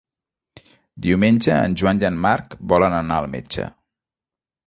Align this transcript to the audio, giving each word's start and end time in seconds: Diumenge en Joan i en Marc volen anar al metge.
Diumenge 1.05 1.57
en 1.65 1.75
Joan 1.81 2.01
i 2.03 2.09
en 2.09 2.17
Marc 2.25 2.57
volen 2.73 2.97
anar 3.01 3.19
al 3.25 3.31
metge. 3.35 3.67